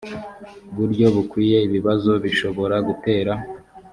[0.75, 3.33] buryo bukwiye ibibazo bishobora gutera